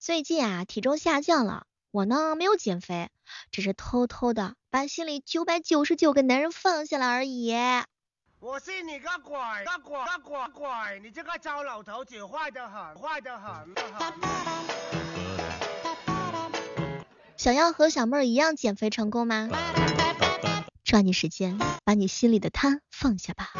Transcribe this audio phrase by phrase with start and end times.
[0.00, 3.10] 最近啊，体重下降了，我呢没有减肥，
[3.52, 7.54] 只是偷偷的把心里九百九十九个男人放下了而已。
[8.38, 9.36] 我信你个鬼！
[9.66, 9.98] 个鬼！
[9.98, 10.38] 个鬼！
[10.54, 11.00] 鬼！
[11.02, 13.74] 你这个糟老头子，坏得很，坏得很。
[17.36, 19.50] 想要和小妹儿一样减肥成功吗？
[20.82, 23.52] 抓紧时间，把你心里的他放下吧。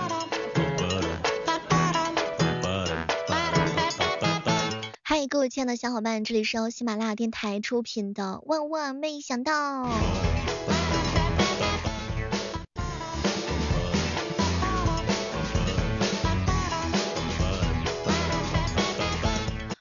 [5.33, 9.84] 各位亲爱的小伙伴，这里是由喜马拉雅电台出品的《万万没想到》。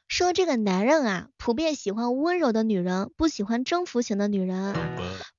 [0.08, 4.76] 说这个男人啊，普遍喜欢温柔的女人，不喜欢征服型的女人。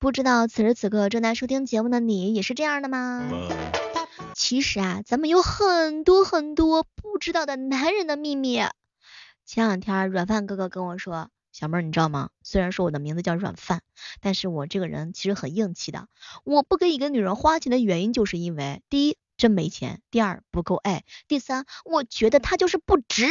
[0.01, 3.31] 不知道此时此刻正在收听节目的你，也是这样的吗？
[4.35, 8.61] 其实啊，咱们有很多很多不知道的男人的秘密。
[9.53, 12.31] 前两天软饭哥哥跟我说，小妹儿你知道吗？
[12.41, 13.81] 虽然说我的名字叫软饭，
[14.21, 16.07] 但是我这个人其实很硬气的。
[16.45, 23.27] 我不给一个女人花钱的原因，就是因为第一真没钱，第二不够爱，第三我觉得她就是不值。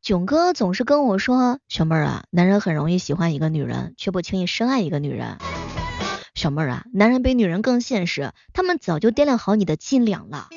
[0.00, 5.38] 囧哥总是跟我说，小妹儿啊，男人很容易喜欢一个女人，却不轻易深爱一个女人。
[6.42, 10.48] 小妹儿啊，男人比女人更现实，他们早就掂量好你的斤两了。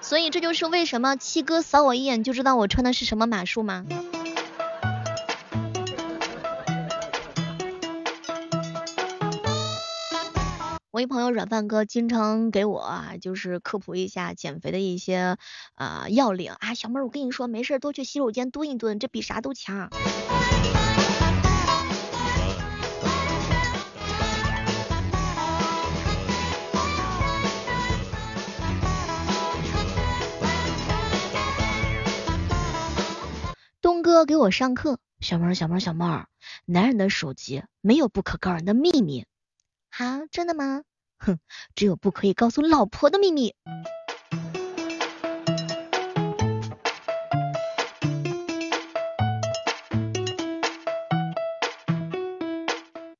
[0.00, 3.84] 所以这就是为什么七哥扫我一眼就知道我穿的是什么码数吗？
[10.92, 15.38] 我一朋友软饭哥经常给我啊，就是科普一下减肥的一些
[15.74, 16.74] 呃要领啊。
[16.74, 19.90] 小妹儿，我跟你说，没事多去洗手间蹲一蹲，这比啥都强。
[34.12, 36.28] 哥给我上课，小妹儿，小妹儿，小妹儿，
[36.66, 39.24] 男人的手机没有不可告人的秘密。
[39.90, 40.82] 哈，真的吗？
[41.18, 41.38] 哼，
[41.74, 43.54] 只有不可以告诉老婆的秘密。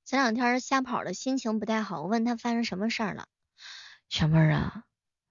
[0.04, 3.24] 前两天瞎跑的心情不太好，我问他发生什么事儿了。
[4.10, 4.82] 小妹儿啊，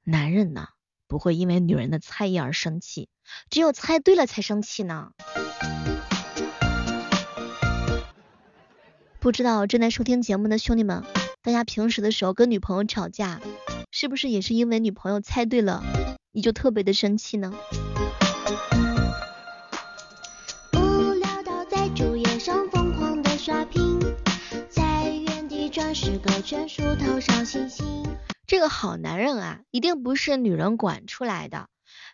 [0.03, 0.69] 男人呐
[1.07, 3.09] 不会因为女人的猜疑而生气，
[3.51, 5.11] 只有猜对了才生气呢。
[9.21, 11.03] 不知道正在收听节目的兄弟们，
[11.43, 13.39] 大家平时的时候跟女朋友吵架，
[13.91, 15.83] 是不是也是因为女朋友猜对了，
[16.31, 17.53] 你就特别的生气呢？
[20.73, 23.99] 无聊到在主页上疯狂的刷屏，
[24.67, 27.85] 在原地转十个圈数头上星星。
[28.47, 31.67] 这个好男人啊，一定不是女人管出来的。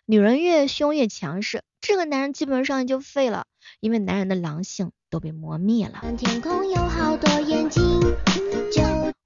[0.04, 3.46] 女人越凶越强势，这个男人基本上就废了，
[3.80, 6.02] 因为男人的狼性都被磨灭了。
[6.16, 7.82] 天空有好多眼睛。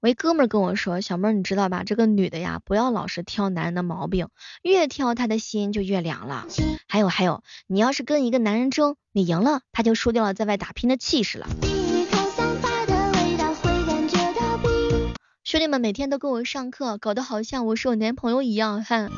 [0.01, 1.83] 我一哥们跟我说，小妹儿你知道吧？
[1.85, 4.27] 这个女的呀，不要老是挑男人的毛病，
[4.61, 6.45] 越挑他的心就越凉了。
[6.89, 11.47] 还有还有，你要是跟一个男人争，你赢了，他就输掉了在外打拼的气势了。
[15.45, 19.09] 兄弟们每天都跟我上课，搞得好像我是我男朋友一样，哼。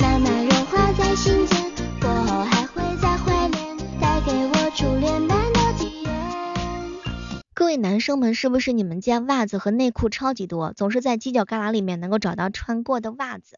[0.00, 1.70] 慢慢融化在心间，
[2.00, 5.28] 过后还会再怀念，带给我初恋
[7.74, 13.56] 位男生们，是不是你们家袜子和内裤超级多，总是在犄角旮旯里面能够找到穿过的袜子？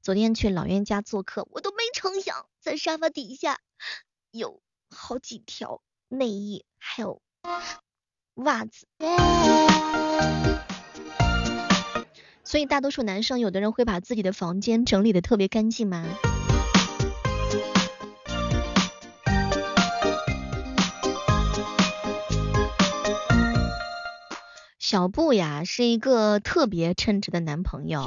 [0.00, 3.58] 昨天去老袁家做客，我都没成想，在沙发底下
[4.30, 7.20] 有好几条内衣，还有
[8.36, 8.86] 袜子。
[12.42, 16.06] 所以大多数男生，有的人会把自己的房间整理的特别干净吗？
[24.92, 28.06] 小布呀，是一个特别称职的男朋友，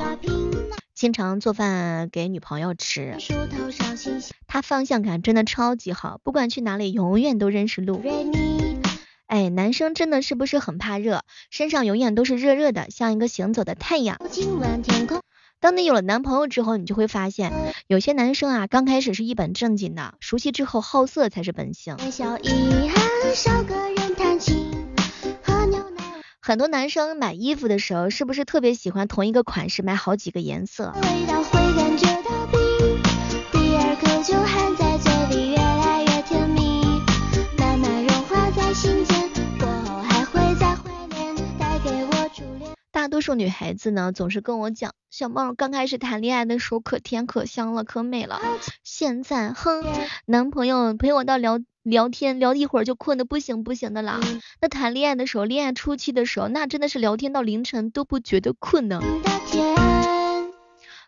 [0.94, 3.18] 经常做饭给女朋友吃。
[4.46, 8.04] 他方向感真的超级好，不管去哪里，永远都认识路。
[9.26, 11.24] 哎，男生真的是不是很怕热？
[11.50, 14.20] 身上永远都是热热的，像一个行走的太阳。
[15.60, 17.52] 当你有了男朋友之后，你就会发现，
[17.88, 21.98] 有些男生啊，刚开始是一本正经的，熟悉之后好色才是本性。
[26.48, 30.94] 很多男生买衣服的时候，是不是特别喜欢同一个款式买好几个颜色？
[42.92, 48.40] 大多数女孩子呢，总是跟我讲，小梦刚开始谈恋爱的时候可甜可香了，可美了。
[48.84, 49.84] 现在，哼，
[50.28, 54.20] 男朋友陪我到聊聊天，聊一会儿就困得不行不行的了。
[54.60, 59.00] 那谈恋爱的时候，恋爱初期的时候，那真的是聊天到凌晨都不觉得困呢。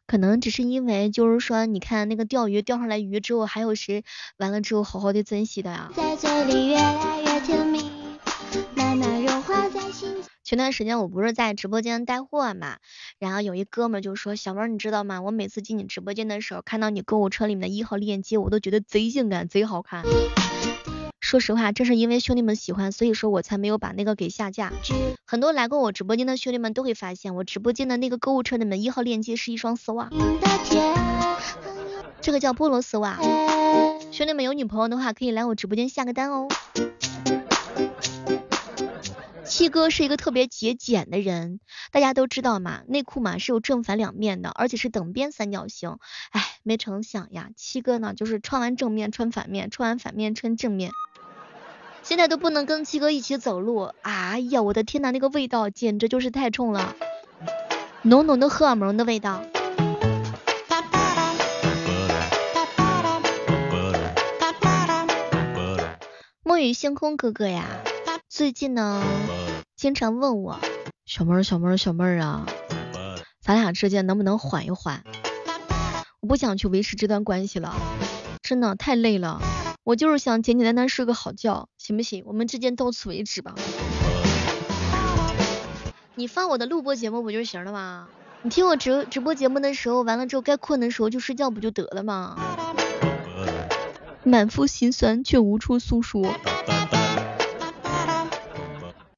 [0.06, 4.04] 可能只是因为，就是说，你看那个钓鱼钓上来鱼之后，还有谁
[4.38, 5.92] 完了之后好好的珍惜的呀？
[5.96, 7.90] 在嘴里越来越甜蜜，
[8.76, 10.24] 慢慢融化在心。
[10.44, 12.78] 前段时间我不是在直播间带货嘛，
[13.18, 15.22] 然后有一哥们就说，小妹你知道吗？
[15.24, 20.04] 我每次进你直播间的时候，看到你购物车里面的一号链接，我都觉得贼性感，贼好看。
[21.28, 24.72] 说实话，正是因为兄弟们喜欢，所以说我才没有把那个给下架。
[25.26, 30.10] 很多来过我直播间的兄弟们都会发现，我直播间的那个购物车里面一号链接是一双丝袜，
[32.22, 33.20] 这个叫菠萝丝袜。
[34.10, 36.48] 兄弟们有女朋友的话，可以来我直播间下个单哦。
[39.44, 41.60] 七哥是一个特别节俭的人，
[41.92, 45.98] 大家都知道嘛，内裤嘛是有正反两面的，而且是等边三角形。
[46.32, 50.92] 哎，没成想呀，七哥呢就是穿完正面穿反面，穿完反面穿正面。
[52.07, 56.95] 现在都不能跟七哥一起走路，哎呀，我的天呐，那个味道简直就是太冲了，
[58.01, 59.44] 浓浓的荷尔蒙的味道。
[66.44, 67.65] 墨雨星空哥哥呀，
[68.30, 69.04] 最近呢，
[69.75, 70.62] 经常问我，
[71.06, 72.45] 小妹儿小妹儿小妹儿啊，
[73.42, 75.04] 咱俩之间能不能缓一缓？
[76.21, 77.75] 我不想去维持这段关系了，
[78.42, 79.42] 真的太累了。
[79.88, 82.22] 我就是想简简单单睡个好觉，行不行？
[82.25, 83.56] 我们之间到此为止吧。
[86.16, 88.10] 你放我的录播节目不就行了吗？
[88.42, 92.36] 你听我直直播节目的时候，完了之后该困的时候就睡觉不就得了吗？
[94.25, 96.22] 满腹心酸却无处诉说。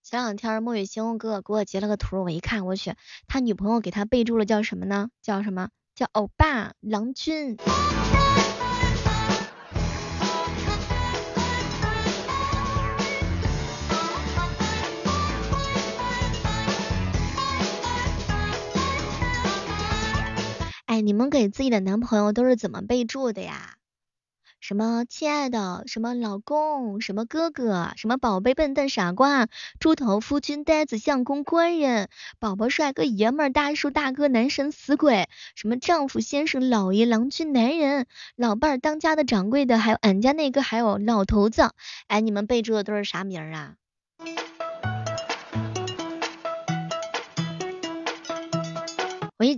[0.04, 2.94] 前两天莫雨星哥给我截了个图，我一看，我去，
[3.28, 5.10] 他女朋友给他备注了叫什么呢？
[5.24, 5.70] 叫什么？
[5.96, 7.58] 叫欧巴郎君。
[21.02, 23.76] 你们给自己的男朋友都是怎么备注的呀？
[24.62, 29.48] 什么亲爱的，什么老公，什么哥哥，什么宝贝笨蛋傻瓜，
[29.80, 32.10] 猪头夫君呆子相公官人，
[32.40, 38.06] 宝宝帅哥爷们儿大叔大哥男神死鬼，什么丈夫先生老爷郎君男人，
[38.36, 41.72] 老伴儿当家的掌柜的，还有俺家那个，还有老头子。
[42.08, 43.79] 哎，你们备注的都是啥名儿啊？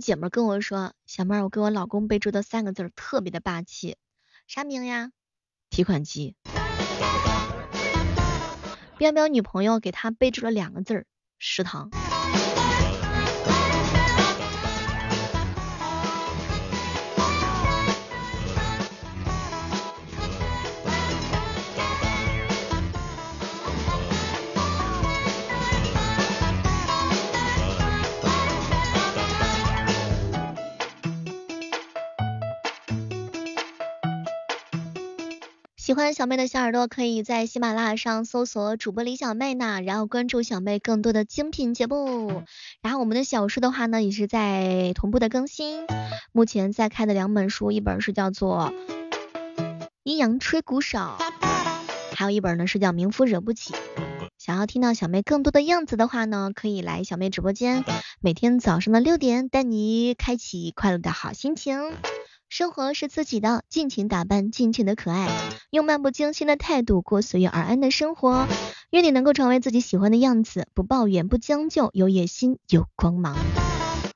[0.02, 3.96] 姐们跟我说，小妹儿，我给我老公备注的三个字特别的霸气，
[4.48, 5.12] 啥名呀？
[5.70, 6.34] 提款机。
[8.98, 11.06] 彪彪女朋友给他备注了两个字儿，
[11.38, 11.90] 食堂。
[35.82, 42.44] 喜欢小妹的小耳朵，可以在喜马拉雅上搜索主播李小妹呢，然后关注小妹更多的精品节目。
[42.82, 45.84] 然后我们的小说的话呢，也是在同步的更新。
[46.30, 48.72] 目前在开的两本书，一本是叫做
[50.04, 50.98] 《阴阳吹鼓手》，
[52.14, 53.74] 还有一本呢是叫《名夫惹不起》。
[54.38, 57.84] 想要听到小妹更多的样子的话呢，可以来小妹直播间，
[58.20, 61.92] 每天早上的六点带你开启快乐的好心情。
[62.52, 65.30] 生活是自己的，尽情打扮，尽情的可爱，
[65.70, 68.46] 用漫不经心的态度过随遇而安的生活。
[68.90, 73.38] 愿你能够成为自己喜欢的样子，不抱怨，不将就，有野心，有光芒。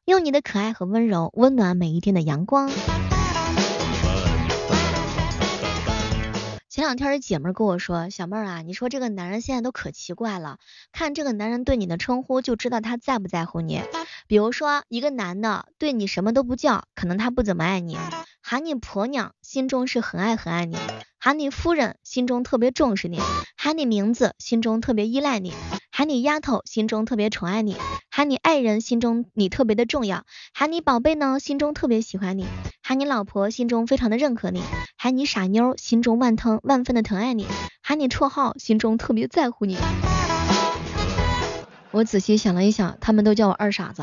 [0.05, 2.71] 用你的可爱和温柔，温暖每一天的阳光。
[6.77, 10.59] 前两天姐妹跟我说，小妹儿啊，你说这个男人现在都可奇怪了，
[10.93, 13.81] 看这个男人对你的称呼就知道他在不在乎你。
[14.27, 17.97] 比如说一个男的对你什么都不叫，可能他不怎么爱你；
[18.43, 20.77] 喊你婆娘，心中是很爱很爱你；
[21.19, 23.21] 喊你夫人，心中特别重视你；
[23.57, 25.53] 喊你名字，心中特别依赖你；
[25.97, 27.73] 喊你丫头，心中特别宠爱你；
[28.11, 32.45] 喊你爱人，心中你特别的重要；喊你宝贝呢，心中特别喜欢你；
[32.83, 34.63] 喊你老婆，心中非常的认可你。
[34.99, 37.47] 喊你傻妞，心中万疼万分的疼爱你；
[37.83, 39.79] 喊你绰号，心中特别在乎你。
[41.93, 44.03] 我仔细想了一想，他们都叫我二傻子。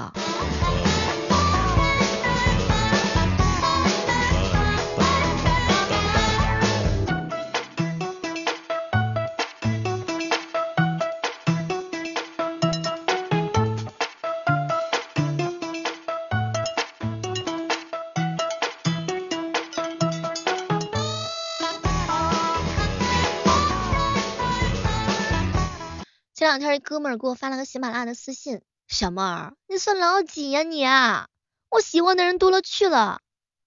[26.54, 31.28] 两天一哥们儿给我发了个喜马拉雅的私信，小妹儿，你算老几呀你啊？
[31.72, 33.22] 我喜欢的人多了去了，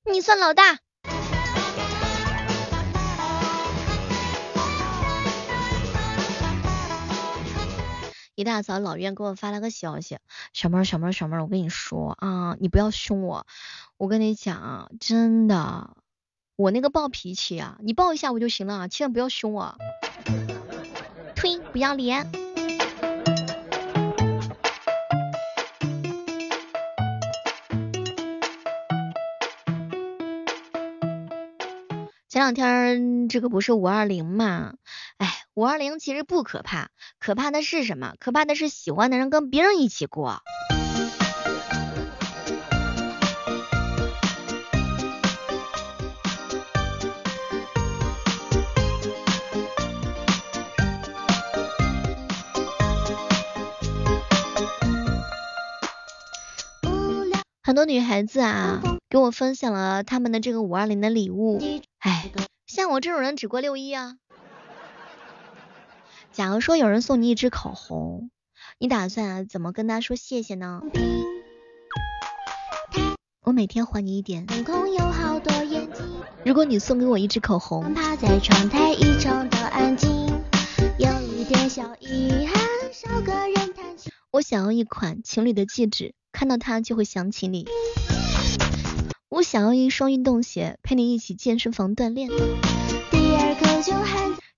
[0.09, 0.79] 你算老大。
[8.37, 10.21] 一大早，老院给我发了个消息，
[10.53, 13.49] 小妹儿，小妹儿，小妹儿，我跟你说啊，你不要凶我，
[13.97, 15.91] 我跟你讲，真的，
[16.55, 19.77] 我那个暴脾气啊，你抱一下我就行了，千万不要凶我，
[21.35, 22.46] 呸，不要脸。
[32.37, 34.75] 前两天这个不是五二零嘛？
[35.17, 38.13] 哎，五二零其实不可怕，可怕的是什么？
[38.21, 40.43] 可怕的是喜欢的人跟别人一起过。
[57.63, 61.61] 很多女孩子啊，给我分享了他们的这个五二零的礼物。
[61.99, 62.31] 哎，
[62.67, 64.17] 像我这种人只过六一啊。
[66.33, 68.31] 假如说有人送你一支口红，
[68.79, 70.83] 你打算怎么跟他说谢谢呢？
[73.43, 74.45] 我每天还你一点。
[76.45, 77.95] 如果你送给我一支口红，
[84.33, 87.67] 我想要一款情侣的戒指，看到它就会想起你。
[89.37, 92.31] 我想要一双运动鞋，陪你一起健身房锻炼。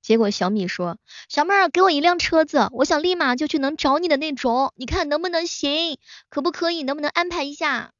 [0.01, 5.99] 结果小米说：“小妹儿，给我一辆车子，我想立马就去能找你的那种，你看能不能行？
[6.31, 6.85] 可不可以？
[6.85, 7.91] 能不能安排一下？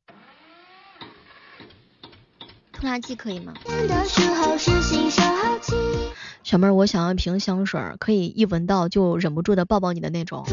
[2.73, 3.55] 拖拉机可以吗？”
[6.45, 10.47] 小妹儿，我想要一瓶香水，可以一闻到就忍不住的抱抱你的那种。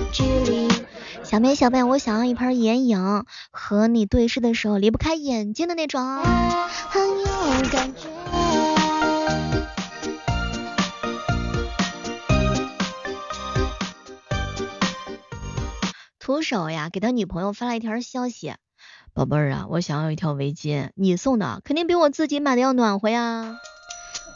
[1.25, 6.22] 小妹小妹，我想要一盘眼影，和你对视的时候离不开眼睛的那种。
[6.22, 7.25] 很有
[7.72, 8.08] 感觉。
[16.20, 18.53] 徒手呀，给他女朋友发了一条消息，
[19.13, 23.58] 宝贝儿啊，我想要一条围巾，你送的肯定比我自己买的要暖和呀。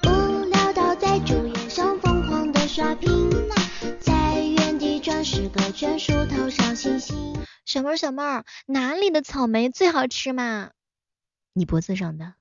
[0.06, 3.30] 无聊到在主页上疯狂的刷屏，
[7.66, 10.72] 小妹儿小妹儿，哪里的草莓最好吃嘛？
[11.52, 12.36] 你脖子上的。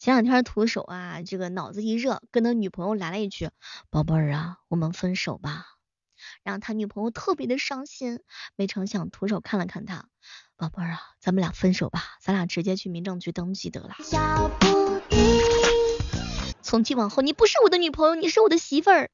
[0.00, 3.50] 前两天徒手啊，这个脑子一热，跟他女朋友来了一句，
[3.90, 5.66] 宝贝儿啊，我们分手吧。
[6.42, 8.18] 让他女朋友特别的伤心，
[8.56, 10.06] 没成想徒手看了看他，
[10.56, 13.94] 宝贝儿啊，咱们俩分手吧，咱俩直接去民政局登记得了。
[14.00, 15.00] 小布
[16.60, 19.08] 从今往后，你不是我的女朋友，你是我的媳妇儿。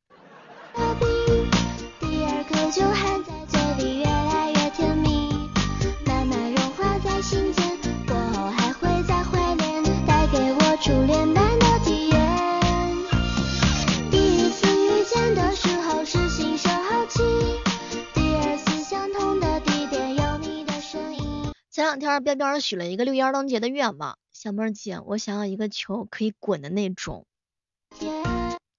[21.70, 27.24] 前两天彪彪许了一个六一儿童节的愿望，小妹姐，我想要一个球可以滚的那种。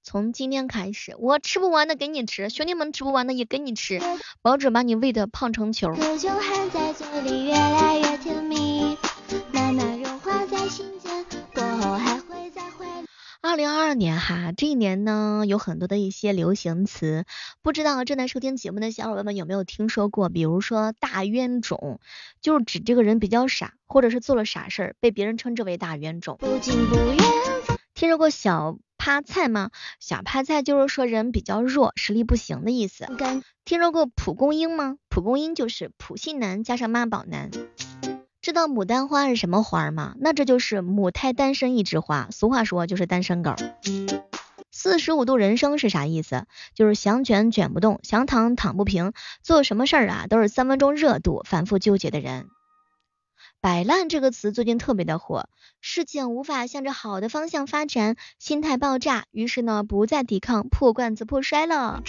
[0.03, 4.01] 从今天开始，我吃不完的给你吃，兄弟们吃不完的也给你吃，
[4.41, 5.93] 保准把你喂的胖成球。
[13.41, 17.25] 二零二二年哈，这一年呢有很多的一些流行词，
[17.61, 20.29] 不知道正在收听节目的小伙伴们有没有听说过？
[20.29, 21.99] 比如说大冤种，
[22.41, 26.37] 就是指这个人比较傻，或者是做了傻事儿，被别人称之为大冤种。
[27.95, 29.71] 听说过小趴菜吗？
[29.99, 33.07] 小趴菜就是说人比较弱，实力不行的意思。
[33.65, 34.97] 听说过蒲公英吗？
[35.09, 37.49] 蒲公英就是普信男加上妈宝男。
[38.41, 40.15] 知道牡丹花是什么花吗？
[40.19, 43.55] 那这就是母胎单身一枝花，俗话说就是单身狗。
[44.71, 46.45] 四十五度人生是啥意思？
[46.75, 52.47] 就是想卷卷不动，想躺躺不平，做什么事儿啊都是三分钟热度，反复纠结的人。
[53.61, 55.49] 摆烂这个词最近特别的火，
[55.81, 62.01] 事情无法向着好的方向发展，心态爆炸，于是呢不再抵抗，破罐子破摔了。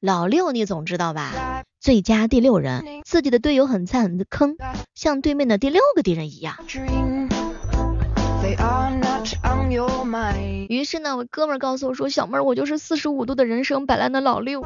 [0.00, 1.62] 老六你总知道吧？
[1.78, 4.56] 最佳第六人，自己的队友很菜很坑，
[4.94, 6.56] 像对面的第六个敌人一样。
[10.70, 14.64] 于是呢，我哥们告诉我说，小妹儿，我就是四十五度的人生摆烂的老六。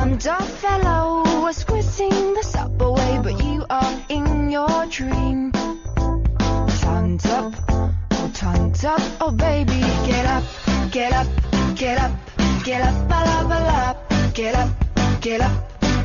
[0.00, 5.52] Some dumb fellow was squirting the subway, but you are in your dream.
[6.80, 10.42] Turned up, oh, turned up, oh, baby, get up,
[10.90, 11.26] get up,
[11.74, 12.12] get up,
[12.64, 13.96] get up, bala, bala,
[14.32, 14.70] get up,
[15.20, 15.52] get up,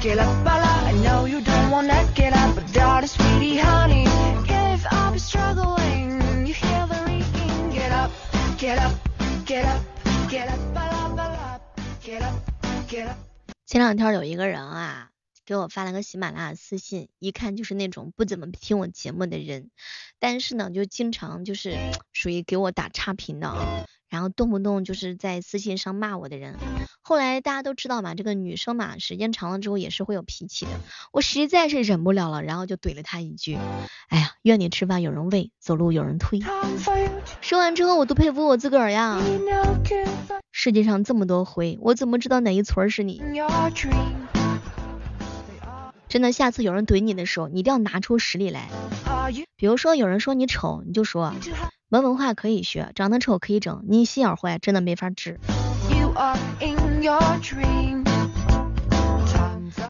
[0.02, 0.74] get up, bala.
[0.92, 4.04] I know you don't wanna get up, but darling, sweetie, honey,
[4.46, 6.46] give up struggling.
[6.46, 7.70] You hear the ringing.
[7.70, 8.12] get up,
[8.58, 8.94] get up,
[9.46, 9.82] get up,
[10.28, 11.62] get up, bala, bala,
[12.04, 12.36] get up,
[12.90, 13.35] get up.
[13.66, 15.10] 前两天有一个人啊，
[15.44, 19.72] 给我发了个喜马拉雅私信，一看就是那种不怎么听我节目的人，
[20.20, 21.76] 但是呢，就经常就是
[22.14, 23.88] 属于给我打差评的啊。
[24.16, 26.56] 然后动不动就是在私信上骂我的人，
[27.02, 30.72] 后来大家都知道嘛，这个女生嘛，时间长了之后也是会有脾气的。
[31.12, 33.58] 我实在是忍不了了，然后就怼了他一句
[34.08, 36.40] ：“哎呀，愿你吃饭有人喂，走路有人推。”
[37.42, 39.22] 说完之后，我都佩服我自个儿呀。
[40.54, 43.22] 世界上这么多灰，我怎么知道哪一村是你？
[46.08, 48.70] 真的，下次有人怼你的时候，你一定要拿出实力来。
[49.58, 51.36] 比如说有人说你丑，你就说。
[51.96, 55.40] 文文化可以学，长得丑可以整，你心眼坏真的没法治。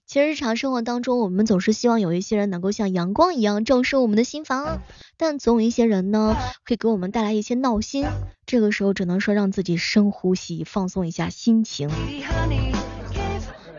[0.05, 4.81] 其实日常生活当中，我们总是希望有一些人能够像阳光一样照射我们的心房，
[5.17, 8.05] 但总有一些人呢，会给我们带来一些闹心。
[8.45, 11.89] 这个时候只能说让自己深呼吸，放松一下心情。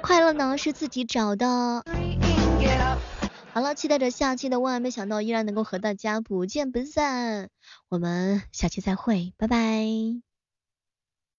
[0.02, 1.84] 快乐呢是自己找的。
[3.56, 7.48] 好了，期待着下期的万万没想到，依然能够和大家不见不散。
[7.88, 10.35] 我们下期再会，拜拜。